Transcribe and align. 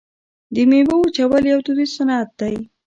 د 0.53 0.55
میوو 0.69 0.95
وچول 1.03 1.43
یو 1.51 1.59
دودیز 1.65 1.91
صنعت 1.97 2.29
دی. 2.39 2.55